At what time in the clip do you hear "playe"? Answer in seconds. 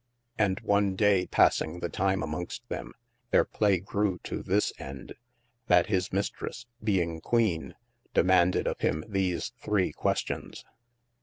3.45-3.77